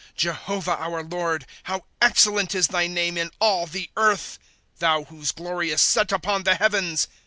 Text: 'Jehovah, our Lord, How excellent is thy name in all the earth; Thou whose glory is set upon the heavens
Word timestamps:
'Jehovah, 0.15 0.79
our 0.81 1.03
Lord, 1.03 1.45
How 1.65 1.83
excellent 2.01 2.55
is 2.55 2.69
thy 2.69 2.87
name 2.87 3.19
in 3.19 3.29
all 3.39 3.67
the 3.67 3.91
earth; 3.95 4.39
Thou 4.79 5.03
whose 5.03 5.31
glory 5.31 5.69
is 5.69 5.79
set 5.79 6.11
upon 6.11 6.41
the 6.41 6.55
heavens 6.55 7.07